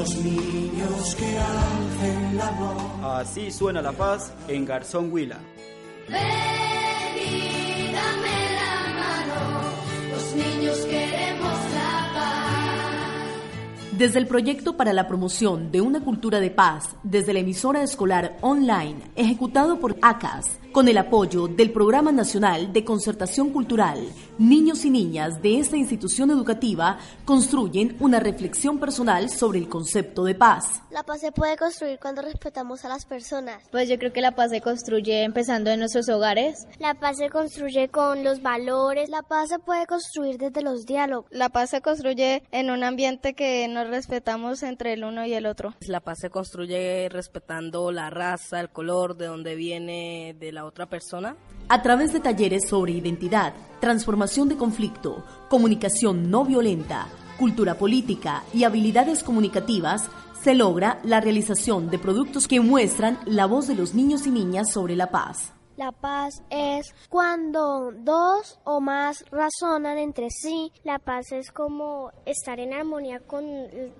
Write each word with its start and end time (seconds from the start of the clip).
los 0.00 0.16
niños 0.16 1.14
que 1.14 1.38
hacen 1.38 2.36
la 2.38 2.50
voz. 2.52 3.20
Así 3.20 3.50
suena 3.50 3.82
la 3.82 3.92
paz 3.92 4.32
en 4.48 4.64
Garzón 4.64 5.12
Huila. 5.12 5.38
Ven 6.08 6.49
Desde 14.00 14.18
el 14.18 14.26
proyecto 14.26 14.78
para 14.78 14.94
la 14.94 15.06
promoción 15.06 15.70
de 15.70 15.82
una 15.82 16.02
cultura 16.02 16.40
de 16.40 16.50
paz, 16.50 16.96
desde 17.02 17.34
la 17.34 17.40
emisora 17.40 17.82
escolar 17.82 18.38
online, 18.40 19.02
ejecutado 19.14 19.78
por 19.78 19.98
ACAS, 20.00 20.58
con 20.72 20.88
el 20.88 20.96
apoyo 20.96 21.48
del 21.48 21.70
Programa 21.70 22.10
Nacional 22.10 22.72
de 22.72 22.82
Concertación 22.82 23.50
Cultural, 23.50 23.98
niños 24.38 24.84
y 24.86 24.90
niñas 24.90 25.42
de 25.42 25.58
esta 25.58 25.76
institución 25.76 26.30
educativa 26.30 26.98
construyen 27.26 27.96
una 28.00 28.20
reflexión 28.20 28.78
personal 28.78 29.28
sobre 29.28 29.58
el 29.58 29.68
concepto 29.68 30.24
de 30.24 30.34
paz. 30.34 30.80
La 30.90 31.02
paz 31.02 31.20
se 31.20 31.32
puede 31.32 31.56
construir 31.56 31.98
cuando 32.00 32.22
respetamos 32.22 32.84
a 32.84 32.88
las 32.88 33.04
personas. 33.04 33.64
Pues 33.70 33.88
yo 33.88 33.98
creo 33.98 34.12
que 34.12 34.22
la 34.22 34.34
paz 34.34 34.50
se 34.50 34.60
construye 34.60 35.24
empezando 35.24 35.70
en 35.70 35.80
nuestros 35.80 36.08
hogares. 36.08 36.66
La 36.78 36.94
paz 36.94 37.18
se 37.18 37.28
construye 37.28 37.88
con 37.88 38.24
los 38.24 38.40
valores. 38.40 39.10
La 39.10 39.22
paz 39.22 39.50
se 39.50 39.58
puede 39.58 39.86
construir 39.86 40.38
desde 40.38 40.62
los 40.62 40.86
diálogos. 40.86 41.26
La 41.30 41.50
paz 41.50 41.70
se 41.70 41.82
construye 41.82 42.44
en 42.50 42.70
un 42.70 42.82
ambiente 42.84 43.34
que 43.34 43.68
nos 43.68 43.89
respetamos 43.90 44.62
entre 44.62 44.94
el 44.94 45.04
uno 45.04 45.26
y 45.26 45.34
el 45.34 45.46
otro. 45.46 45.74
La 45.86 46.00
paz 46.00 46.18
se 46.20 46.30
construye 46.30 47.08
respetando 47.10 47.92
la 47.92 48.08
raza, 48.10 48.60
el 48.60 48.70
color, 48.70 49.16
de 49.16 49.26
donde 49.26 49.54
viene, 49.54 50.34
de 50.38 50.52
la 50.52 50.64
otra 50.64 50.86
persona. 50.86 51.36
A 51.68 51.82
través 51.82 52.12
de 52.12 52.20
talleres 52.20 52.68
sobre 52.68 52.92
identidad, 52.92 53.52
transformación 53.80 54.48
de 54.48 54.56
conflicto, 54.56 55.24
comunicación 55.48 56.30
no 56.30 56.44
violenta, 56.44 57.08
cultura 57.38 57.74
política 57.76 58.44
y 58.54 58.64
habilidades 58.64 59.22
comunicativas, 59.22 60.08
se 60.42 60.54
logra 60.54 61.00
la 61.04 61.20
realización 61.20 61.90
de 61.90 61.98
productos 61.98 62.48
que 62.48 62.60
muestran 62.60 63.18
la 63.26 63.46
voz 63.46 63.66
de 63.66 63.74
los 63.74 63.94
niños 63.94 64.26
y 64.26 64.30
niñas 64.30 64.72
sobre 64.72 64.96
la 64.96 65.10
paz. 65.10 65.52
La 65.80 65.92
paz 65.92 66.42
es 66.50 66.94
cuando 67.08 67.90
dos 67.90 68.58
o 68.64 68.82
más 68.82 69.24
razonan 69.30 69.96
entre 69.96 70.28
sí. 70.28 70.70
La 70.84 70.98
paz 70.98 71.32
es 71.32 71.50
como 71.50 72.12
estar 72.26 72.60
en 72.60 72.74
armonía 72.74 73.20
con 73.20 73.46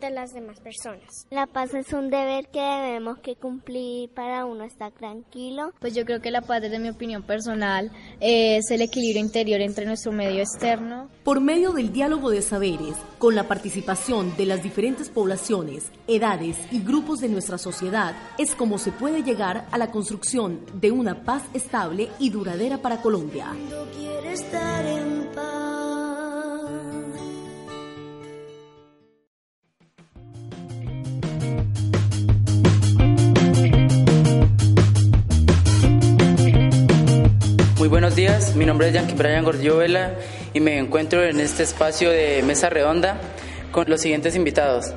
las 0.02 0.34
demás 0.34 0.60
personas. 0.60 1.08
La 1.30 1.46
paz 1.46 1.72
es 1.72 1.90
un 1.94 2.10
deber 2.10 2.48
que 2.48 2.60
debemos 2.60 3.20
que 3.20 3.34
cumplir 3.36 4.10
para 4.10 4.44
uno 4.44 4.64
estar 4.64 4.92
tranquilo. 4.92 5.72
Pues 5.80 5.94
yo 5.94 6.04
creo 6.04 6.20
que 6.20 6.30
la 6.30 6.42
paz, 6.42 6.60
desde 6.60 6.78
mi 6.78 6.90
opinión 6.90 7.22
personal, 7.22 7.90
es 8.20 8.70
el 8.70 8.82
equilibrio 8.82 9.24
interior 9.24 9.62
entre 9.62 9.86
nuestro 9.86 10.12
medio 10.12 10.40
externo. 10.40 11.08
Por 11.24 11.42
medio 11.42 11.72
del 11.72 11.92
diálogo 11.92 12.30
de 12.30 12.40
saberes, 12.40 12.96
con 13.18 13.34
la 13.34 13.46
participación 13.46 14.34
de 14.38 14.46
las 14.46 14.62
diferentes 14.62 15.10
poblaciones, 15.10 15.92
edades 16.08 16.56
y 16.70 16.80
grupos 16.80 17.20
de 17.20 17.28
nuestra 17.28 17.58
sociedad, 17.58 18.16
es 18.38 18.54
como 18.54 18.78
se 18.78 18.90
puede 18.90 19.22
llegar 19.22 19.66
a 19.70 19.76
la 19.76 19.90
construcción 19.90 20.60
de 20.80 20.90
una 20.90 21.22
paz 21.22 21.42
estable 21.52 22.08
y 22.18 22.30
duradera 22.30 22.78
para 22.78 23.02
Colombia. 23.02 23.48
Cuando 23.48 23.86
quiere 23.92 24.32
estar 24.32 24.86
en 24.86 25.28
paz. 25.34 25.60
Muy 37.78 37.88
buenos 37.88 38.16
días, 38.16 38.56
mi 38.56 38.64
nombre 38.64 38.88
es 38.88 38.94
Yankee 38.94 39.14
Brian 39.14 39.44
Gordillo 39.44 39.76
Vela 39.76 40.16
y 40.52 40.60
me 40.60 40.78
encuentro 40.78 41.22
en 41.22 41.40
este 41.40 41.62
espacio 41.62 42.10
de 42.10 42.42
mesa 42.42 42.70
redonda 42.70 43.20
con 43.70 43.88
los 43.88 44.00
siguientes 44.00 44.34
invitados. 44.36 44.92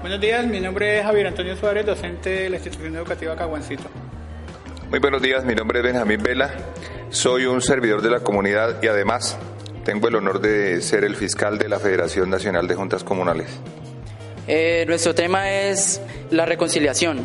Buenos 0.00 0.20
días, 0.20 0.46
mi 0.46 0.60
nombre 0.60 0.98
es 0.98 1.04
Javier 1.04 1.26
Antonio 1.26 1.56
Suárez, 1.56 1.84
docente 1.86 2.30
de 2.30 2.50
la 2.50 2.56
institución 2.56 2.94
educativa 2.96 3.34
Caguancito. 3.34 3.84
Muy 4.90 5.00
buenos 5.00 5.20
días, 5.20 5.44
mi 5.44 5.54
nombre 5.54 5.80
es 5.80 5.84
Benjamín 5.84 6.22
Vela, 6.22 6.50
soy 7.10 7.46
un 7.46 7.60
servidor 7.60 8.02
de 8.02 8.10
la 8.10 8.20
comunidad 8.20 8.82
y 8.82 8.86
además 8.86 9.36
tengo 9.84 10.08
el 10.08 10.16
honor 10.16 10.40
de 10.40 10.80
ser 10.82 11.04
el 11.04 11.16
fiscal 11.16 11.58
de 11.58 11.68
la 11.68 11.78
Federación 11.78 12.30
Nacional 12.30 12.68
de 12.68 12.74
Juntas 12.74 13.04
Comunales. 13.04 13.48
Eh, 14.46 14.84
nuestro 14.86 15.14
tema 15.14 15.50
es 15.50 16.00
la 16.30 16.46
reconciliación. 16.46 17.20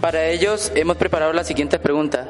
Para 0.00 0.26
ellos 0.26 0.72
hemos 0.74 0.96
preparado 0.96 1.32
la 1.32 1.44
siguiente 1.44 1.78
pregunta. 1.78 2.28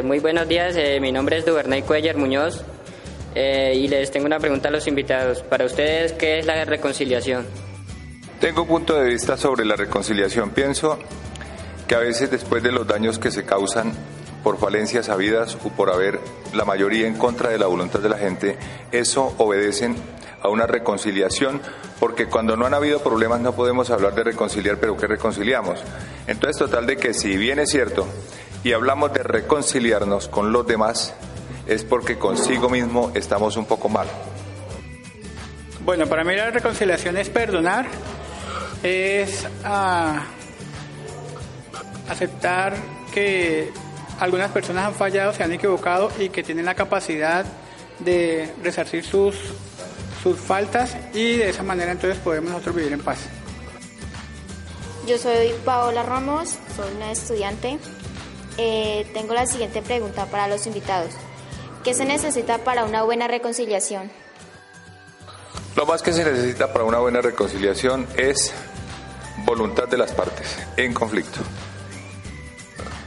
Eh, 0.00 0.02
muy 0.02 0.18
buenos 0.18 0.48
días, 0.48 0.76
eh, 0.76 0.98
mi 0.98 1.12
nombre 1.12 1.36
es 1.36 1.44
Duvernay 1.44 1.82
Cuellar 1.82 2.16
Muñoz 2.16 2.62
eh, 3.34 3.74
y 3.76 3.86
les 3.86 4.10
tengo 4.10 4.24
una 4.24 4.38
pregunta 4.38 4.68
a 4.68 4.70
los 4.72 4.86
invitados. 4.86 5.42
Para 5.42 5.66
ustedes, 5.66 6.14
¿qué 6.14 6.38
es 6.38 6.46
la 6.46 6.64
reconciliación? 6.64 7.44
Tengo 8.40 8.62
un 8.62 8.68
punto 8.68 8.94
de 8.94 9.10
vista 9.10 9.36
sobre 9.36 9.66
la 9.66 9.76
reconciliación. 9.76 10.50
Pienso 10.50 10.98
que 11.86 11.96
a 11.96 11.98
veces 11.98 12.30
después 12.30 12.62
de 12.62 12.72
los 12.72 12.86
daños 12.86 13.18
que 13.18 13.30
se 13.30 13.44
causan 13.44 13.92
por 14.42 14.56
falencias 14.56 15.10
habidas 15.10 15.58
o 15.62 15.68
por 15.68 15.90
haber 15.90 16.18
la 16.54 16.64
mayoría 16.64 17.06
en 17.06 17.14
contra 17.14 17.50
de 17.50 17.58
la 17.58 17.66
voluntad 17.66 18.00
de 18.00 18.08
la 18.08 18.16
gente, 18.16 18.56
eso 18.92 19.34
obedecen 19.36 19.96
a 20.40 20.48
una 20.48 20.66
reconciliación, 20.66 21.60
porque 21.98 22.24
cuando 22.24 22.56
no 22.56 22.64
han 22.64 22.72
habido 22.72 23.00
problemas 23.02 23.42
no 23.42 23.54
podemos 23.54 23.90
hablar 23.90 24.14
de 24.14 24.24
reconciliar, 24.24 24.78
pero 24.78 24.96
¿qué 24.96 25.06
reconciliamos? 25.06 25.80
Entonces, 26.26 26.56
total 26.56 26.86
de 26.86 26.96
que 26.96 27.12
si 27.12 27.36
bien 27.36 27.58
es 27.58 27.68
cierto, 27.68 28.06
y 28.62 28.72
hablamos 28.72 29.12
de 29.12 29.22
reconciliarnos 29.22 30.28
con 30.28 30.52
los 30.52 30.66
demás, 30.66 31.14
es 31.66 31.84
porque 31.84 32.18
consigo 32.18 32.68
mismo 32.68 33.10
estamos 33.14 33.56
un 33.56 33.66
poco 33.66 33.88
mal. 33.88 34.06
Bueno, 35.84 36.06
para 36.06 36.24
mí 36.24 36.36
la 36.36 36.50
reconciliación 36.50 37.16
es 37.16 37.30
perdonar, 37.30 37.86
es 38.82 39.46
ah, 39.64 40.24
aceptar 42.08 42.74
que 43.12 43.72
algunas 44.18 44.50
personas 44.50 44.86
han 44.86 44.94
fallado, 44.94 45.32
se 45.32 45.42
han 45.42 45.52
equivocado 45.52 46.10
y 46.18 46.28
que 46.28 46.42
tienen 46.42 46.66
la 46.66 46.74
capacidad 46.74 47.46
de 47.98 48.52
resarcir 48.62 49.04
sus, 49.04 49.36
sus 50.22 50.38
faltas 50.38 50.96
y 51.14 51.36
de 51.36 51.50
esa 51.50 51.62
manera 51.62 51.92
entonces 51.92 52.18
podemos 52.18 52.50
nosotros 52.50 52.76
vivir 52.76 52.92
en 52.92 53.00
paz. 53.00 53.20
Yo 55.06 55.16
soy 55.16 55.52
Paola 55.64 56.02
Ramos, 56.02 56.58
soy 56.76 56.94
una 56.96 57.10
estudiante. 57.10 57.78
Eh, 58.62 59.06
tengo 59.14 59.32
la 59.32 59.46
siguiente 59.46 59.80
pregunta 59.80 60.26
para 60.26 60.46
los 60.46 60.66
invitados. 60.66 61.14
¿Qué 61.82 61.94
se 61.94 62.04
necesita 62.04 62.58
para 62.58 62.84
una 62.84 63.02
buena 63.04 63.26
reconciliación? 63.26 64.10
Lo 65.76 65.86
más 65.86 66.02
que 66.02 66.12
se 66.12 66.22
necesita 66.26 66.70
para 66.70 66.84
una 66.84 66.98
buena 66.98 67.22
reconciliación 67.22 68.06
es 68.18 68.52
voluntad 69.46 69.88
de 69.88 69.96
las 69.96 70.12
partes 70.12 70.58
en 70.76 70.92
conflicto. 70.92 71.40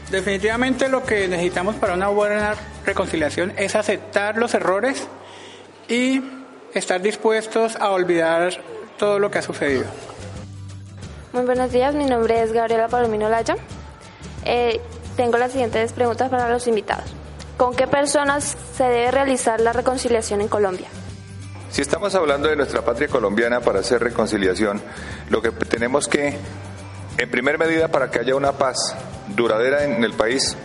Definitivamente 0.10 0.90
lo 0.90 1.04
que 1.04 1.28
necesitamos 1.28 1.76
para 1.76 1.94
una 1.94 2.08
buena 2.08 2.56
reconciliación 2.84 3.54
es 3.56 3.76
aceptar 3.76 4.38
los 4.38 4.56
errores 4.56 5.08
y 5.88 6.20
estar 6.74 7.00
dispuestos 7.00 7.76
a 7.76 7.92
olvidar 7.92 8.60
todo 8.98 9.20
lo 9.20 9.30
que 9.30 9.38
ha 9.38 9.44
sucedido. 9.44 9.86
Muy 11.32 11.44
buenos 11.44 11.72
días, 11.72 11.94
mi 11.94 12.06
nombre 12.06 12.42
es 12.42 12.52
Gabriela 12.54 12.88
Palomino 12.88 13.30
Laya. 13.30 13.56
Eh, 14.46 14.82
tengo 15.16 15.38
las 15.38 15.52
siguientes 15.52 15.94
preguntas 15.94 16.30
para 16.30 16.50
los 16.50 16.68
invitados. 16.68 17.06
¿Con 17.58 17.76
qué 17.76 17.88
personas 17.88 18.58
se 18.76 18.84
debe 18.84 19.12
realizar 19.12 19.60
la 19.62 19.74
reconciliación 19.74 20.42
en 20.42 20.48
Colombia? 20.48 20.88
Si 21.70 21.82
estamos 21.82 22.14
hablando 22.16 22.50
de 22.50 22.56
nuestra 22.56 22.84
patria 22.84 23.08
colombiana 23.08 23.60
para 23.60 23.80
hacer 23.80 24.02
reconciliación, 24.02 24.82
lo 25.30 25.42
que 25.42 25.52
tenemos 25.52 26.08
que, 26.08 26.38
en 27.18 27.32
primer 27.32 27.58
medida, 27.58 27.88
para 27.88 28.12
que 28.12 28.20
haya 28.20 28.36
una 28.36 28.54
paz 28.54 28.96
duradera 29.36 29.84
en 29.84 30.04
el 30.04 30.14
país, 30.14 30.56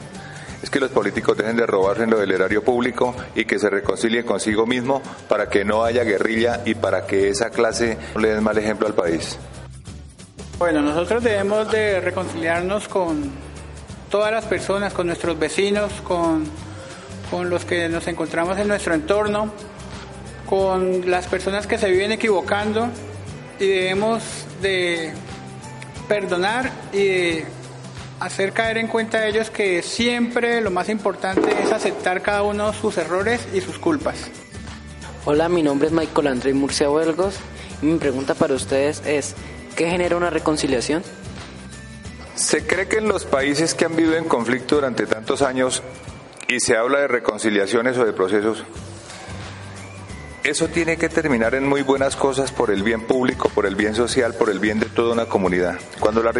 es 0.62 0.70
que 0.70 0.80
los 0.80 0.90
políticos 0.90 1.36
dejen 1.36 1.56
de 1.56 1.66
robarse 1.66 2.02
en 2.02 2.10
lo 2.10 2.18
del 2.18 2.32
erario 2.32 2.62
público 2.62 3.14
y 3.34 3.44
que 3.44 3.58
se 3.58 3.70
reconcilien 3.70 4.26
consigo 4.26 4.66
mismo 4.66 5.00
para 5.28 5.48
que 5.48 5.64
no 5.64 5.84
haya 5.84 6.04
guerrilla 6.04 6.62
y 6.64 6.74
para 6.74 7.06
que 7.06 7.28
esa 7.28 7.50
clase 7.50 7.96
no 8.14 8.20
le 8.20 8.34
den 8.34 8.42
mal 8.42 8.58
ejemplo 8.58 8.86
al 8.86 8.94
país. 8.94 9.38
Bueno, 10.58 10.82
nosotros 10.82 11.22
debemos 11.22 11.70
de 11.70 12.00
reconciliarnos 12.00 12.88
con 12.88 13.30
todas 14.10 14.32
las 14.32 14.44
personas, 14.44 14.92
con 14.92 15.06
nuestros 15.06 15.38
vecinos, 15.38 15.92
con, 16.02 16.44
con 17.30 17.50
los 17.50 17.64
que 17.64 17.88
nos 17.88 18.06
encontramos 18.06 18.58
en 18.58 18.68
nuestro 18.68 18.94
entorno, 18.94 19.52
con 20.48 21.10
las 21.10 21.26
personas 21.26 21.66
que 21.66 21.78
se 21.78 21.90
viven 21.90 22.12
equivocando 22.12 22.88
y 23.60 23.66
debemos 23.66 24.22
de 24.62 25.12
perdonar 26.08 26.70
y 26.92 27.04
de 27.04 27.46
hacer 28.20 28.52
caer 28.52 28.78
en 28.78 28.88
cuenta 28.88 29.18
a 29.18 29.26
ellos 29.26 29.50
que 29.50 29.82
siempre 29.82 30.60
lo 30.60 30.70
más 30.70 30.88
importante 30.88 31.62
es 31.62 31.70
aceptar 31.72 32.22
cada 32.22 32.42
uno 32.42 32.72
sus 32.72 32.96
errores 32.98 33.46
y 33.54 33.60
sus 33.60 33.78
culpas. 33.78 34.16
Hola, 35.24 35.48
mi 35.48 35.62
nombre 35.62 35.88
es 35.88 35.92
Michael 35.92 36.28
André 36.28 36.54
Murcia 36.54 36.90
Huelgos 36.90 37.36
y 37.82 37.86
mi 37.86 37.98
pregunta 37.98 38.34
para 38.34 38.54
ustedes 38.54 39.02
es, 39.04 39.34
¿qué 39.76 39.90
genera 39.90 40.16
una 40.16 40.30
reconciliación? 40.30 41.02
Se 42.38 42.64
cree 42.64 42.86
que 42.86 42.98
en 42.98 43.08
los 43.08 43.24
países 43.24 43.74
que 43.74 43.84
han 43.84 43.96
vivido 43.96 44.16
en 44.16 44.22
conflicto 44.22 44.76
durante 44.76 45.06
tantos 45.06 45.42
años 45.42 45.82
y 46.46 46.60
se 46.60 46.76
habla 46.76 47.00
de 47.00 47.08
reconciliaciones 47.08 47.98
o 47.98 48.04
de 48.04 48.12
procesos, 48.12 48.62
eso 50.44 50.68
tiene 50.68 50.96
que 50.96 51.08
terminar 51.08 51.56
en 51.56 51.66
muy 51.66 51.82
buenas 51.82 52.14
cosas 52.14 52.52
por 52.52 52.70
el 52.70 52.84
bien 52.84 53.00
público, 53.02 53.48
por 53.48 53.66
el 53.66 53.74
bien 53.74 53.96
social, 53.96 54.34
por 54.34 54.50
el 54.50 54.60
bien 54.60 54.78
de 54.78 54.86
toda 54.86 55.14
una 55.14 55.26
comunidad. 55.26 55.80
Cuando 55.98 56.22
la, 56.22 56.32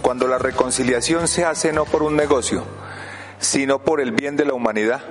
cuando 0.00 0.28
la 0.28 0.38
reconciliación 0.38 1.28
se 1.28 1.44
hace 1.44 1.74
no 1.74 1.84
por 1.84 2.02
un 2.02 2.16
negocio, 2.16 2.64
sino 3.38 3.80
por 3.80 4.00
el 4.00 4.12
bien 4.12 4.36
de 4.36 4.46
la 4.46 4.54
humanidad 4.54 5.02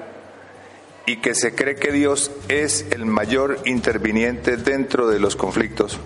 y 1.05 1.17
que 1.17 1.35
se 1.35 1.53
cree 1.53 1.75
que 1.75 1.91
Dios 1.91 2.31
es 2.47 2.87
el 2.89 3.05
mayor 3.05 3.59
interviniente 3.65 4.57
dentro 4.57 5.07
de 5.07 5.19
los 5.19 5.35
conflictos. 5.35 5.99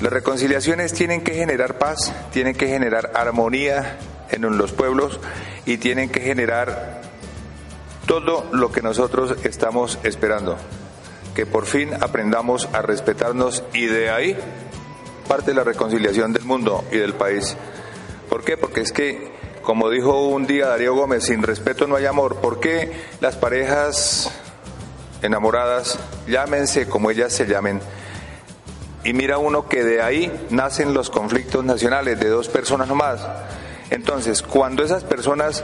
Las 0.00 0.12
reconciliaciones 0.12 0.92
tienen 0.92 1.22
que 1.22 1.34
generar 1.34 1.78
paz, 1.78 2.12
tienen 2.32 2.54
que 2.54 2.68
generar 2.68 3.12
armonía 3.14 3.98
en 4.30 4.42
los 4.58 4.72
pueblos 4.72 5.20
y 5.64 5.78
tienen 5.78 6.10
que 6.10 6.20
generar 6.20 7.00
todo 8.06 8.48
lo 8.52 8.70
que 8.70 8.82
nosotros 8.82 9.36
estamos 9.44 9.98
esperando 10.02 10.58
que 11.36 11.44
por 11.44 11.66
fin 11.66 11.90
aprendamos 12.00 12.66
a 12.72 12.80
respetarnos 12.80 13.62
y 13.74 13.84
de 13.84 14.08
ahí 14.08 14.38
parte 15.28 15.52
la 15.52 15.64
reconciliación 15.64 16.32
del 16.32 16.44
mundo 16.44 16.82
y 16.90 16.96
del 16.96 17.12
país. 17.12 17.58
¿Por 18.30 18.42
qué? 18.42 18.56
Porque 18.56 18.80
es 18.80 18.90
que, 18.90 19.32
como 19.60 19.90
dijo 19.90 20.28
un 20.28 20.46
día 20.46 20.68
Darío 20.68 20.94
Gómez, 20.94 21.24
sin 21.24 21.42
respeto 21.42 21.86
no 21.86 21.96
hay 21.96 22.06
amor. 22.06 22.36
¿Por 22.36 22.58
qué 22.58 22.90
las 23.20 23.36
parejas 23.36 24.32
enamoradas, 25.20 25.98
llámense 26.26 26.88
como 26.88 27.10
ellas 27.10 27.34
se 27.34 27.46
llamen, 27.46 27.82
y 29.06 29.12
mira 29.12 29.38
uno 29.38 29.68
que 29.68 29.84
de 29.84 30.02
ahí 30.02 30.32
nacen 30.50 30.92
los 30.92 31.10
conflictos 31.10 31.64
nacionales 31.64 32.18
de 32.18 32.28
dos 32.28 32.48
personas 32.48 32.88
nomás? 32.88 33.20
Entonces, 33.90 34.42
cuando 34.42 34.82
esas 34.82 35.04
personas 35.04 35.62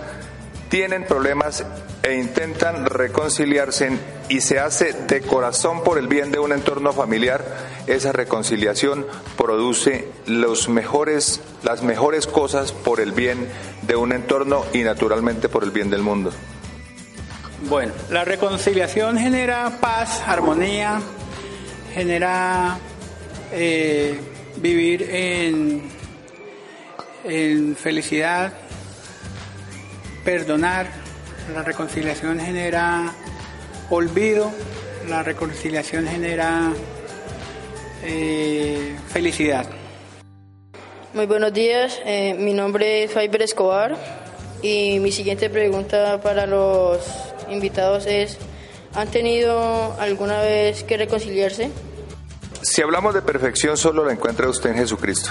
tienen 0.69 1.05
problemas 1.05 1.65
e 2.05 2.15
intentan 2.15 2.87
reconciliarse 2.87 3.99
y 4.29 4.43
se 4.43 4.61
hace 4.61 4.93
de 4.93 5.23
corazón 5.23 5.83
por 5.83 5.99
el 5.99 6.07
bien 6.07 6.31
de 6.31 6.39
un 6.39 6.53
entorno 6.53 6.93
familiar, 6.93 7.45
esa 7.89 8.13
reconciliación 8.13 9.07
produce 9.37 10.09
los 10.27 10.69
mejores, 10.69 11.41
las 11.65 11.83
mejores 11.83 12.29
cosas 12.29 12.71
por 12.71 13.01
el 13.01 13.11
bien 13.11 13.49
de 13.83 13.97
un 13.97 14.13
entorno 14.13 14.65
y 14.73 14.83
naturalmente 14.83 15.49
por 15.49 15.65
el 15.65 15.73
bien 15.73 15.91
del 15.91 16.03
mundo. 16.03 16.31
Bueno, 17.69 17.93
la 18.09 18.25
reconciliación 18.25 19.19
genera 19.19 19.79
paz, 19.81 20.23
armonía, 20.29 21.01
genera 21.93 22.79
eh, 23.53 24.19
vivir 24.57 25.03
en, 25.03 25.83
en 27.25 27.77
felicidad, 27.77 28.53
perdonar, 30.25 30.87
la 31.55 31.63
reconciliación 31.63 32.41
genera 32.41 33.13
olvido, 33.91 34.51
la 35.09 35.23
reconciliación 35.23 36.07
genera 36.07 36.73
eh, 38.05 38.97
felicidad. 39.09 39.67
Muy 41.15 41.27
buenos 41.27 41.53
días, 41.53 42.01
eh, 42.07 42.35
mi 42.35 42.55
nombre 42.55 43.05
es 43.05 43.13
Faiber 43.13 43.43
Escobar 43.43 43.97
y 44.63 44.99
mi 45.01 45.13
siguiente 45.13 45.51
pregunta 45.51 46.21
para 46.23 46.47
los 46.47 47.07
invitados 47.51 48.07
es, 48.07 48.39
¿han 48.95 49.09
tenido 49.09 49.95
alguna 50.01 50.41
vez 50.41 50.85
que 50.85 50.97
reconciliarse? 50.97 51.71
Si 52.63 52.81
hablamos 52.81 53.13
de 53.13 53.23
perfección, 53.23 53.77
solo 53.77 54.05
la 54.05 54.13
encuentra 54.13 54.49
usted 54.49 54.71
en 54.71 54.77
Jesucristo, 54.77 55.31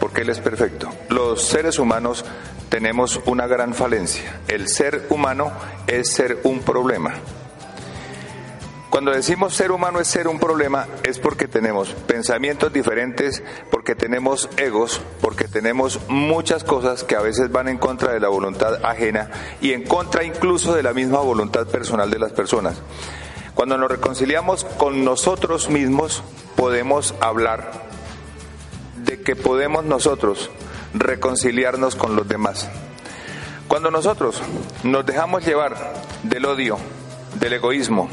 porque 0.00 0.22
Él 0.22 0.30
es 0.30 0.40
perfecto. 0.40 0.90
Los 1.08 1.46
seres 1.46 1.78
humanos 1.78 2.24
tenemos 2.68 3.20
una 3.26 3.46
gran 3.46 3.74
falencia. 3.74 4.40
El 4.48 4.66
ser 4.66 5.06
humano 5.08 5.52
es 5.86 6.10
ser 6.10 6.40
un 6.42 6.62
problema. 6.62 7.14
Cuando 8.90 9.12
decimos 9.12 9.54
ser 9.54 9.70
humano 9.70 10.00
es 10.00 10.08
ser 10.08 10.26
un 10.26 10.40
problema, 10.40 10.88
es 11.04 11.20
porque 11.20 11.46
tenemos 11.46 11.90
pensamientos 11.90 12.72
diferentes, 12.72 13.44
porque 13.70 13.94
tenemos 13.94 14.48
egos, 14.56 15.00
porque 15.20 15.46
tenemos 15.46 16.00
muchas 16.08 16.64
cosas 16.64 17.04
que 17.04 17.14
a 17.14 17.22
veces 17.22 17.52
van 17.52 17.68
en 17.68 17.78
contra 17.78 18.12
de 18.12 18.20
la 18.20 18.28
voluntad 18.28 18.84
ajena 18.84 19.30
y 19.60 19.72
en 19.74 19.84
contra 19.84 20.24
incluso 20.24 20.74
de 20.74 20.82
la 20.82 20.92
misma 20.92 21.20
voluntad 21.20 21.68
personal 21.68 22.10
de 22.10 22.18
las 22.18 22.32
personas. 22.32 22.82
Cuando 23.54 23.78
nos 23.78 23.88
reconciliamos 23.88 24.64
con 24.64 25.04
nosotros 25.04 25.70
mismos, 25.70 26.24
podemos 26.64 27.14
hablar 27.20 27.72
de 29.04 29.20
que 29.20 29.36
podemos 29.36 29.84
nosotros 29.84 30.48
reconciliarnos 30.94 31.94
con 31.94 32.16
los 32.16 32.26
demás. 32.26 32.70
Cuando 33.68 33.90
nosotros 33.90 34.40
nos 34.82 35.04
dejamos 35.04 35.44
llevar 35.44 35.76
del 36.22 36.46
odio, 36.46 36.78
del 37.38 37.52
egoísmo, 37.52 38.08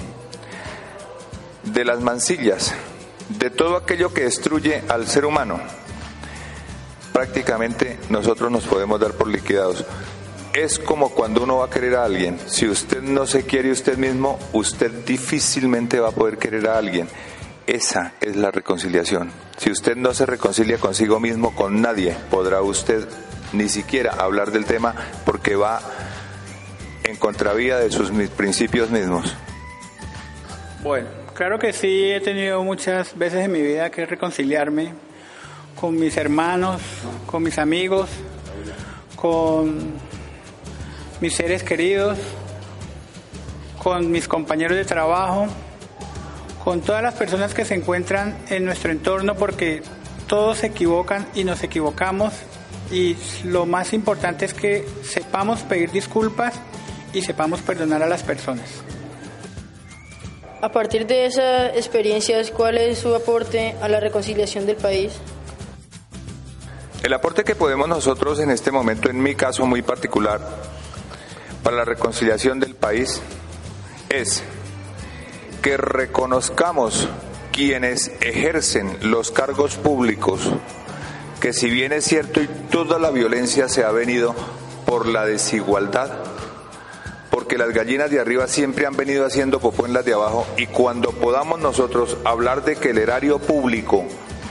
de 1.63 1.85
las 1.85 2.01
mancillas, 2.01 2.73
de 3.29 3.51
todo 3.51 3.77
aquello 3.77 4.13
que 4.13 4.25
destruye 4.25 4.83
al 4.89 5.07
ser 5.07 5.23
humano, 5.23 5.61
prácticamente 7.13 7.99
nosotros 8.09 8.51
nos 8.51 8.65
podemos 8.65 8.99
dar 8.99 9.13
por 9.13 9.29
liquidados. 9.29 9.85
Es 10.51 10.77
como 10.77 11.11
cuando 11.11 11.43
uno 11.43 11.59
va 11.59 11.67
a 11.67 11.69
querer 11.69 11.95
a 11.95 12.03
alguien. 12.03 12.37
Si 12.47 12.67
usted 12.67 13.01
no 13.01 13.25
se 13.27 13.45
quiere 13.45 13.71
usted 13.71 13.97
mismo, 13.97 14.37
usted 14.51 14.91
difícilmente 15.05 16.01
va 16.01 16.09
a 16.09 16.11
poder 16.11 16.37
querer 16.37 16.67
a 16.67 16.77
alguien. 16.77 17.07
Esa 17.67 18.13
es 18.21 18.35
la 18.35 18.51
reconciliación. 18.51 19.31
Si 19.57 19.69
usted 19.69 19.95
no 19.95 20.13
se 20.13 20.25
reconcilia 20.25 20.77
consigo 20.77 21.19
mismo, 21.19 21.55
con 21.55 21.81
nadie, 21.81 22.15
podrá 22.29 22.61
usted 22.61 23.07
ni 23.53 23.69
siquiera 23.69 24.13
hablar 24.13 24.51
del 24.51 24.65
tema 24.65 24.95
porque 25.25 25.55
va 25.55 25.79
en 27.03 27.15
contravía 27.17 27.77
de 27.77 27.91
sus 27.91 28.11
principios 28.29 28.89
mismos. 28.89 29.35
Bueno, 30.81 31.07
claro 31.35 31.59
que 31.59 31.73
sí, 31.73 32.11
he 32.11 32.19
tenido 32.21 32.63
muchas 32.63 33.17
veces 33.17 33.45
en 33.45 33.51
mi 33.51 33.61
vida 33.61 33.91
que 33.91 34.05
reconciliarme 34.05 34.93
con 35.79 35.95
mis 35.95 36.17
hermanos, 36.17 36.81
con 37.27 37.43
mis 37.43 37.59
amigos, 37.59 38.09
con 39.15 39.93
mis 41.19 41.35
seres 41.35 41.63
queridos, 41.63 42.17
con 43.77 44.09
mis 44.09 44.27
compañeros 44.27 44.77
de 44.77 44.85
trabajo 44.85 45.47
con 46.63 46.81
todas 46.81 47.01
las 47.01 47.15
personas 47.15 47.53
que 47.53 47.65
se 47.65 47.73
encuentran 47.73 48.37
en 48.49 48.65
nuestro 48.65 48.91
entorno 48.91 49.35
porque 49.35 49.81
todos 50.27 50.59
se 50.59 50.67
equivocan 50.67 51.27
y 51.33 51.43
nos 51.43 51.63
equivocamos 51.63 52.33
y 52.91 53.15
lo 53.45 53.65
más 53.65 53.93
importante 53.93 54.45
es 54.45 54.53
que 54.53 54.85
sepamos 55.03 55.61
pedir 55.63 55.91
disculpas 55.91 56.53
y 57.13 57.21
sepamos 57.21 57.61
perdonar 57.61 58.03
a 58.03 58.07
las 58.07 58.23
personas. 58.23 58.69
A 60.61 60.71
partir 60.71 61.07
de 61.07 61.25
esas 61.25 61.75
experiencias, 61.75 62.51
¿cuál 62.51 62.77
es 62.77 62.99
su 62.99 63.15
aporte 63.15 63.75
a 63.81 63.87
la 63.89 63.99
reconciliación 63.99 64.67
del 64.67 64.75
país? 64.75 65.13
El 67.01 67.13
aporte 67.13 67.43
que 67.43 67.55
podemos 67.55 67.87
nosotros 67.87 68.39
en 68.39 68.51
este 68.51 68.71
momento, 68.71 69.09
en 69.09 69.23
mi 69.23 69.33
caso 69.33 69.65
muy 69.65 69.81
particular, 69.81 70.39
para 71.63 71.77
la 71.77 71.85
reconciliación 71.85 72.59
del 72.59 72.75
país 72.75 73.21
es 74.09 74.43
que 75.61 75.77
reconozcamos 75.77 77.07
quienes 77.51 78.11
ejercen 78.21 78.97
los 79.01 79.31
cargos 79.31 79.75
públicos, 79.75 80.41
que 81.39 81.53
si 81.53 81.69
bien 81.69 81.91
es 81.91 82.05
cierto 82.05 82.41
y 82.41 82.47
toda 82.47 82.97
la 82.97 83.11
violencia 83.11 83.69
se 83.69 83.83
ha 83.83 83.91
venido 83.91 84.33
por 84.85 85.07
la 85.07 85.25
desigualdad, 85.25 86.11
porque 87.29 87.57
las 87.57 87.73
gallinas 87.73 88.09
de 88.09 88.19
arriba 88.19 88.47
siempre 88.47 88.87
han 88.87 88.95
venido 88.95 89.25
haciendo 89.25 89.59
popó 89.59 89.85
en 89.85 89.93
las 89.93 90.03
de 90.05 90.13
abajo 90.13 90.47
y 90.57 90.65
cuando 90.67 91.11
podamos 91.11 91.59
nosotros 91.59 92.17
hablar 92.23 92.63
de 92.63 92.75
que 92.75 92.89
el 92.89 92.97
erario 92.97 93.39
público 93.39 94.05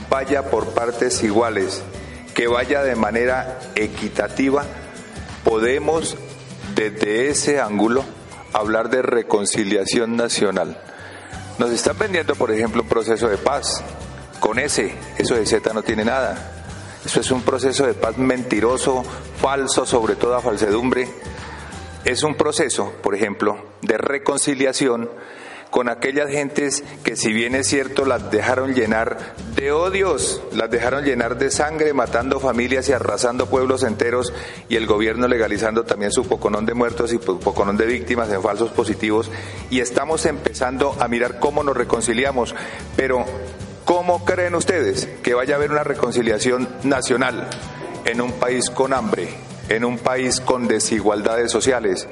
vaya 0.09 0.49
por 0.49 0.69
partes 0.69 1.23
iguales, 1.23 1.83
que 2.33 2.47
vaya 2.47 2.83
de 2.83 2.95
manera 2.95 3.59
equitativa, 3.75 4.63
podemos 5.43 6.17
desde 6.73 7.29
ese 7.29 7.59
ángulo 7.59 8.05
hablar 8.53 8.89
de 8.89 9.01
reconciliación 9.01 10.15
nacional. 10.15 10.77
Nos 11.61 11.69
están 11.69 11.95
vendiendo, 11.95 12.33
por 12.33 12.49
ejemplo, 12.49 12.81
un 12.81 12.87
proceso 12.87 13.29
de 13.29 13.37
paz. 13.37 13.83
Con 14.39 14.57
ese, 14.57 14.95
eso 15.19 15.35
de 15.35 15.45
Z 15.45 15.71
no 15.75 15.83
tiene 15.83 16.03
nada. 16.03 16.53
Eso 17.05 17.21
es 17.21 17.29
un 17.29 17.43
proceso 17.43 17.85
de 17.85 17.93
paz 17.93 18.17
mentiroso, 18.17 19.03
falso, 19.39 19.85
sobre 19.85 20.15
toda 20.15 20.41
falsedumbre. 20.41 21.07
Es 22.03 22.23
un 22.23 22.33
proceso, 22.33 22.91
por 23.03 23.13
ejemplo, 23.13 23.63
de 23.83 23.95
reconciliación 23.99 25.07
con 25.71 25.87
aquellas 25.89 26.29
gentes 26.29 26.83
que 27.03 27.15
si 27.15 27.33
bien 27.33 27.55
es 27.55 27.65
cierto 27.65 28.05
las 28.05 28.29
dejaron 28.29 28.75
llenar 28.75 29.35
de 29.55 29.71
odios, 29.71 30.43
las 30.53 30.69
dejaron 30.69 31.05
llenar 31.05 31.37
de 31.37 31.49
sangre, 31.49 31.93
matando 31.93 32.39
familias 32.41 32.89
y 32.89 32.91
arrasando 32.91 33.47
pueblos 33.47 33.83
enteros 33.83 34.33
y 34.67 34.75
el 34.75 34.85
gobierno 34.85 35.29
legalizando 35.29 35.83
también 35.83 36.11
su 36.11 36.27
poconón 36.27 36.65
de 36.65 36.73
muertos 36.73 37.13
y 37.13 37.17
poconón 37.17 37.77
de 37.77 37.85
víctimas 37.85 38.29
en 38.31 38.43
falsos 38.43 38.71
positivos 38.71 39.31
y 39.69 39.79
estamos 39.79 40.25
empezando 40.25 40.95
a 40.99 41.07
mirar 41.07 41.39
cómo 41.39 41.63
nos 41.63 41.77
reconciliamos, 41.77 42.53
pero 42.97 43.25
¿cómo 43.85 44.25
creen 44.25 44.55
ustedes 44.55 45.07
que 45.23 45.33
vaya 45.33 45.55
a 45.55 45.57
haber 45.57 45.71
una 45.71 45.85
reconciliación 45.85 46.67
nacional 46.83 47.49
en 48.03 48.19
un 48.19 48.33
país 48.33 48.69
con 48.69 48.93
hambre, 48.93 49.29
en 49.69 49.85
un 49.85 49.97
país 49.97 50.41
con 50.41 50.67
desigualdades 50.67 51.49
sociales? 51.49 52.09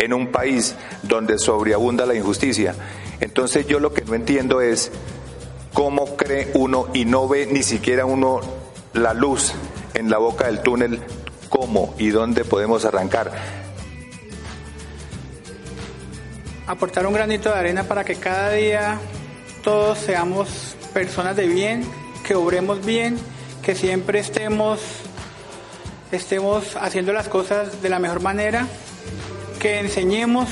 En 0.00 0.14
un 0.14 0.28
país 0.28 0.74
donde 1.02 1.38
sobreabunda 1.38 2.06
la 2.06 2.14
injusticia. 2.14 2.74
Entonces 3.20 3.66
yo 3.66 3.78
lo 3.78 3.92
que 3.92 4.02
no 4.02 4.14
entiendo 4.14 4.60
es 4.60 4.90
cómo 5.74 6.16
cree 6.16 6.50
uno 6.54 6.88
y 6.94 7.04
no 7.04 7.28
ve 7.28 7.46
ni 7.46 7.62
siquiera 7.62 8.06
uno 8.06 8.40
la 8.94 9.14
luz 9.14 9.52
en 9.94 10.10
la 10.10 10.18
boca 10.18 10.46
del 10.46 10.62
túnel, 10.62 11.00
cómo 11.48 11.94
y 11.98 12.08
dónde 12.08 12.44
podemos 12.44 12.84
arrancar. 12.84 13.30
Aportar 16.66 17.06
un 17.06 17.12
granito 17.12 17.50
de 17.50 17.56
arena 17.56 17.84
para 17.84 18.04
que 18.04 18.14
cada 18.14 18.52
día 18.52 18.98
todos 19.62 19.98
seamos 19.98 20.76
personas 20.94 21.36
de 21.36 21.46
bien, 21.46 21.84
que 22.26 22.34
obremos 22.34 22.84
bien, 22.84 23.18
que 23.62 23.74
siempre 23.74 24.20
estemos, 24.20 24.80
estemos 26.10 26.76
haciendo 26.76 27.12
las 27.12 27.28
cosas 27.28 27.82
de 27.82 27.88
la 27.90 27.98
mejor 27.98 28.20
manera, 28.20 28.66
que 29.60 29.78
enseñemos 29.78 30.48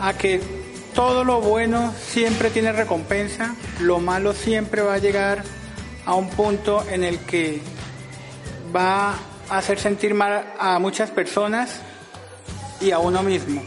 a 0.00 0.12
que 0.14 0.40
todo 0.94 1.24
lo 1.24 1.40
bueno 1.40 1.94
siempre 1.96 2.50
tiene 2.50 2.72
recompensa, 2.72 3.54
lo 3.80 4.00
malo 4.00 4.34
siempre 4.34 4.82
va 4.82 4.94
a 4.94 4.98
llegar 4.98 5.44
a 6.04 6.14
un 6.14 6.28
punto 6.28 6.84
en 6.90 7.04
el 7.04 7.20
que 7.20 7.60
va 8.74 9.14
a 9.48 9.58
hacer 9.58 9.78
sentir 9.78 10.12
mal 10.12 10.52
a 10.58 10.78
muchas 10.80 11.10
personas 11.10 11.80
y 12.80 12.90
a 12.90 12.98
uno 12.98 13.22
mismo. 13.22 13.62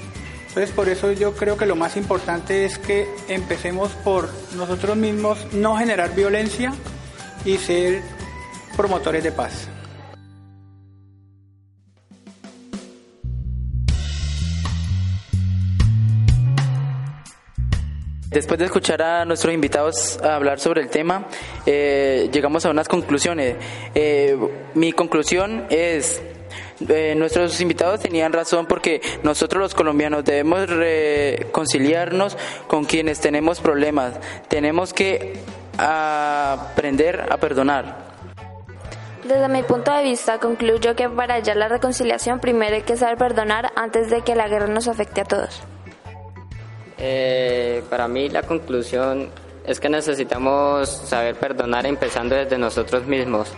Entonces 0.50 0.72
por 0.72 0.90
eso 0.90 1.14
yo 1.14 1.36
creo 1.36 1.56
que 1.56 1.66
lo 1.66 1.78
más 1.78 1.96
importante 1.96 2.66
es 2.66 2.78
que 2.78 3.08
empecemos 3.30 3.92
por 4.04 4.30
nosotros 4.56 4.98
mismos 4.98 5.38
no 5.54 5.78
generar 5.78 6.14
violencia 6.14 6.74
y 7.46 7.58
ser 7.58 8.02
promotores 8.76 9.24
de 9.24 9.32
paz. 9.32 9.70
Después 18.40 18.58
de 18.58 18.68
escuchar 18.68 19.02
a 19.02 19.26
nuestros 19.26 19.54
invitados 19.54 20.18
hablar 20.24 20.62
sobre 20.62 20.80
el 20.80 20.88
tema, 20.88 21.26
eh, 21.66 22.30
llegamos 22.32 22.66
a 22.66 22.70
unas 22.70 22.88
conclusiones. 22.88 23.58
Eh, 23.94 24.38
mi 24.76 24.94
conclusión 24.94 25.66
es, 25.70 26.22
eh, 26.88 27.16
nuestros 27.18 27.60
invitados 27.60 28.00
tenían 28.00 28.32
razón 28.32 28.66
porque 28.66 29.02
nosotros 29.24 29.62
los 29.62 29.76
colombianos 29.76 30.24
debemos 30.24 30.70
reconciliarnos 30.70 32.38
con 32.68 32.86
quienes 32.86 33.20
tenemos 33.20 33.60
problemas. 33.60 34.14
Tenemos 34.48 34.94
que 34.94 35.34
aprender 35.78 37.26
a 37.30 37.36
perdonar. 37.36 38.08
Desde 39.26 39.50
mi 39.50 39.64
punto 39.64 39.94
de 39.94 40.04
vista, 40.04 40.40
concluyo 40.40 40.96
que 40.96 41.10
para 41.10 41.34
hallar 41.34 41.58
la 41.58 41.68
reconciliación 41.68 42.40
primero 42.40 42.78
hay 42.78 42.84
que 42.84 42.96
saber 42.96 43.18
perdonar 43.18 43.74
antes 43.76 44.10
de 44.10 44.22
que 44.22 44.34
la 44.34 44.48
guerra 44.48 44.68
nos 44.68 44.88
afecte 44.88 45.20
a 45.20 45.26
todos. 45.26 45.62
Eh, 47.00 47.82
para 47.90 48.08
mí 48.08 48.30
la 48.30 48.44
conclusión 48.44 49.30
es 49.66 49.80
que 49.80 49.90
necesitamos 49.90 50.90
saber 50.90 51.36
perdonar 51.36 51.86
empezando 51.86 52.36
desde 52.36 52.58
nosotros 52.58 53.06
mismos. 53.06 53.50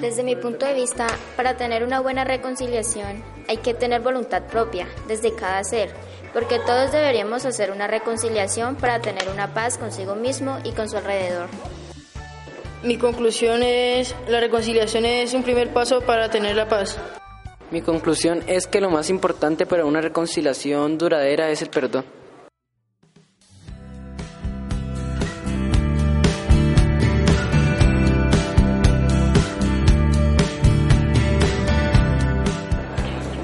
Desde 0.00 0.22
mi 0.22 0.34
punto 0.34 0.64
de 0.64 0.72
vista, 0.72 1.08
para 1.36 1.58
tener 1.58 1.84
una 1.84 2.00
buena 2.00 2.24
reconciliación 2.24 3.22
hay 3.48 3.58
que 3.58 3.74
tener 3.74 4.00
voluntad 4.00 4.44
propia 4.44 4.88
desde 5.08 5.34
cada 5.34 5.62
ser, 5.62 5.90
porque 6.32 6.58
todos 6.58 6.90
deberíamos 6.90 7.44
hacer 7.44 7.70
una 7.70 7.86
reconciliación 7.86 8.76
para 8.76 9.00
tener 9.00 9.28
una 9.28 9.52
paz 9.52 9.76
consigo 9.76 10.14
mismo 10.14 10.56
y 10.64 10.72
con 10.72 10.88
su 10.88 10.96
alrededor. 10.96 11.48
Mi 12.82 12.96
conclusión 12.96 13.62
es, 13.62 14.14
la 14.26 14.40
reconciliación 14.40 15.04
es 15.04 15.34
un 15.34 15.42
primer 15.42 15.70
paso 15.70 16.00
para 16.00 16.30
tener 16.30 16.56
la 16.56 16.66
paz. 16.66 16.98
Mi 17.70 17.82
conclusión 17.82 18.42
es 18.48 18.66
que 18.66 18.80
lo 18.80 18.90
más 18.90 19.10
importante 19.10 19.64
para 19.64 19.84
una 19.84 20.00
reconciliación 20.00 20.98
duradera 20.98 21.50
es 21.50 21.62
el 21.62 21.70
perdón. 21.70 22.04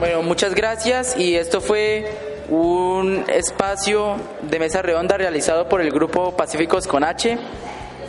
Bueno, 0.00 0.22
muchas 0.22 0.56
gracias 0.56 1.16
y 1.16 1.36
esto 1.36 1.60
fue 1.60 2.04
un 2.48 3.24
espacio 3.28 4.16
de 4.42 4.58
mesa 4.58 4.82
redonda 4.82 5.16
realizado 5.16 5.68
por 5.68 5.80
el 5.80 5.92
grupo 5.92 6.36
Pacíficos 6.36 6.88
con 6.88 7.04
H. 7.04 7.38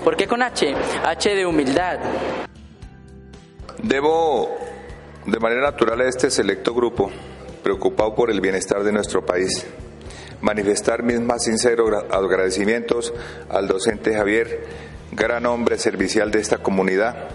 ¿Por 0.03 0.17
qué 0.17 0.27
con 0.27 0.41
H? 0.41 0.73
H 1.05 1.35
de 1.35 1.45
humildad. 1.45 1.99
Debo 3.83 4.66
de 5.27 5.39
manera 5.39 5.61
natural 5.61 5.99
a 5.99 6.07
este 6.07 6.31
selecto 6.31 6.73
grupo, 6.73 7.11
preocupado 7.61 8.15
por 8.15 8.31
el 8.31 8.39
bienestar 8.39 8.83
de 8.83 8.93
nuestro 8.93 9.25
país, 9.25 9.67
manifestar 10.39 11.03
mis 11.03 11.19
más 11.19 11.43
sinceros 11.43 12.05
agradecimientos 12.09 13.13
al 13.49 13.67
docente 13.67 14.15
Javier, 14.15 14.65
gran 15.11 15.45
hombre 15.45 15.77
servicial 15.77 16.31
de 16.31 16.39
esta 16.39 16.59
comunidad, 16.59 17.27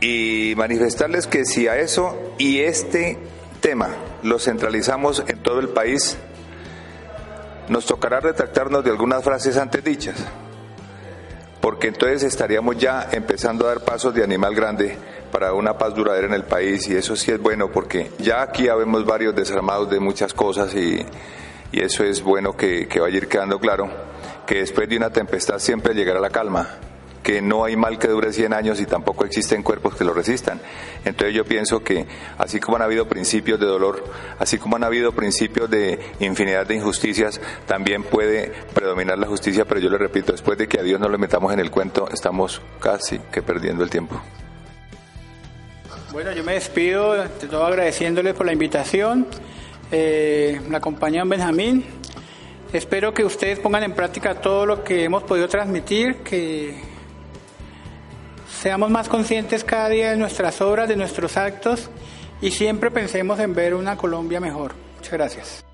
y 0.00 0.54
manifestarles 0.56 1.26
que 1.26 1.44
si 1.44 1.66
a 1.66 1.76
eso 1.76 2.34
y 2.38 2.60
este 2.60 3.18
tema 3.60 3.88
lo 4.22 4.38
centralizamos 4.38 5.24
en 5.26 5.42
todo 5.42 5.58
el 5.58 5.70
país, 5.70 6.16
nos 7.68 7.84
tocará 7.86 8.20
retractarnos 8.20 8.84
de 8.84 8.90
algunas 8.90 9.24
frases 9.24 9.56
antes 9.56 9.82
dichas, 9.82 10.24
porque 11.60 11.88
entonces 11.88 12.22
estaríamos 12.22 12.78
ya 12.78 13.08
empezando 13.10 13.64
a 13.64 13.70
dar 13.70 13.80
pasos 13.80 14.14
de 14.14 14.22
animal 14.22 14.54
grande 14.54 14.96
para 15.36 15.52
una 15.52 15.76
paz 15.76 15.94
duradera 15.94 16.28
en 16.28 16.32
el 16.32 16.44
país 16.44 16.88
y 16.88 16.96
eso 16.96 17.14
sí 17.14 17.30
es 17.30 17.38
bueno 17.38 17.70
porque 17.70 18.10
ya 18.18 18.40
aquí 18.40 18.70
habemos 18.70 19.04
varios 19.04 19.34
desarmados 19.34 19.90
de 19.90 20.00
muchas 20.00 20.32
cosas 20.32 20.74
y, 20.74 21.04
y 21.72 21.80
eso 21.82 22.04
es 22.04 22.22
bueno 22.22 22.56
que, 22.56 22.88
que 22.88 23.00
vaya 23.00 23.16
a 23.16 23.18
ir 23.18 23.28
quedando 23.28 23.58
claro, 23.58 23.86
que 24.46 24.60
después 24.60 24.88
de 24.88 24.96
una 24.96 25.10
tempestad 25.10 25.58
siempre 25.58 25.92
llegará 25.92 26.20
la 26.20 26.30
calma 26.30 26.78
que 27.22 27.42
no 27.42 27.66
hay 27.66 27.76
mal 27.76 27.98
que 27.98 28.08
dure 28.08 28.32
100 28.32 28.54
años 28.54 28.80
y 28.80 28.86
tampoco 28.86 29.26
existen 29.26 29.62
cuerpos 29.62 29.94
que 29.94 30.04
lo 30.04 30.14
resistan. 30.14 30.58
Entonces 31.04 31.34
yo 31.34 31.44
pienso 31.44 31.84
que 31.84 32.06
así 32.38 32.58
como 32.58 32.78
han 32.78 32.82
habido 32.84 33.06
principios 33.06 33.60
de 33.60 33.66
dolor, 33.66 34.04
así 34.38 34.56
como 34.56 34.76
han 34.76 34.84
habido 34.84 35.12
principios 35.12 35.68
de 35.68 35.98
infinidad 36.20 36.66
de 36.66 36.76
injusticias, 36.76 37.42
también 37.66 38.04
puede 38.04 38.54
predominar 38.72 39.18
la 39.18 39.26
justicia, 39.26 39.66
pero 39.66 39.80
yo 39.80 39.90
le 39.90 39.98
repito, 39.98 40.32
después 40.32 40.56
de 40.56 40.66
que 40.66 40.80
a 40.80 40.82
Dios 40.82 40.98
no 40.98 41.10
le 41.10 41.18
metamos 41.18 41.52
en 41.52 41.60
el 41.60 41.70
cuento, 41.70 42.08
estamos 42.10 42.62
casi 42.80 43.18
que 43.30 43.42
perdiendo 43.42 43.84
el 43.84 43.90
tiempo. 43.90 44.22
Bueno, 46.16 46.32
yo 46.32 46.44
me 46.44 46.54
despido, 46.54 47.12
de 47.12 47.28
todo 47.28 47.66
agradeciéndole 47.66 48.32
por 48.32 48.46
la 48.46 48.54
invitación. 48.54 49.26
Eh, 49.92 50.58
la 50.70 50.78
acompañan 50.78 51.28
Benjamín. 51.28 51.84
Espero 52.72 53.12
que 53.12 53.22
ustedes 53.22 53.58
pongan 53.58 53.82
en 53.82 53.92
práctica 53.92 54.40
todo 54.40 54.64
lo 54.64 54.82
que 54.82 55.04
hemos 55.04 55.24
podido 55.24 55.46
transmitir, 55.46 56.22
que 56.22 56.80
seamos 58.48 58.88
más 58.88 59.10
conscientes 59.10 59.62
cada 59.62 59.90
día 59.90 60.12
de 60.12 60.16
nuestras 60.16 60.62
obras, 60.62 60.88
de 60.88 60.96
nuestros 60.96 61.36
actos 61.36 61.90
y 62.40 62.50
siempre 62.50 62.90
pensemos 62.90 63.38
en 63.38 63.54
ver 63.54 63.74
una 63.74 63.98
Colombia 63.98 64.40
mejor. 64.40 64.72
Muchas 64.96 65.12
gracias. 65.12 65.65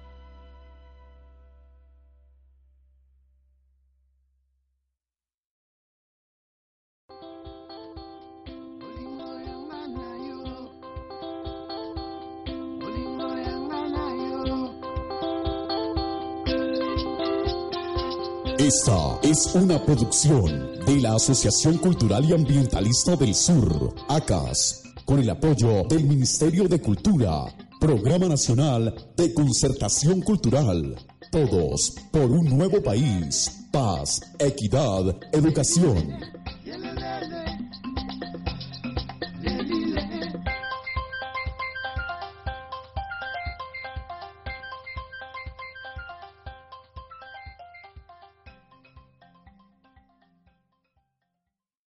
Esta 18.62 19.18
es 19.24 19.56
una 19.56 19.84
producción 19.84 20.78
de 20.86 21.00
la 21.00 21.16
Asociación 21.16 21.78
Cultural 21.78 22.24
y 22.24 22.32
Ambientalista 22.32 23.16
del 23.16 23.34
Sur, 23.34 23.92
ACAS, 24.06 24.84
con 25.04 25.18
el 25.18 25.28
apoyo 25.30 25.82
del 25.88 26.04
Ministerio 26.04 26.68
de 26.68 26.80
Cultura, 26.80 27.46
Programa 27.80 28.28
Nacional 28.28 28.94
de 29.16 29.34
Concertación 29.34 30.20
Cultural. 30.20 30.94
Todos 31.32 31.92
por 32.12 32.30
un 32.30 32.56
nuevo 32.56 32.80
país, 32.80 33.66
paz, 33.72 34.20
equidad, 34.38 35.16
educación. 35.32 36.20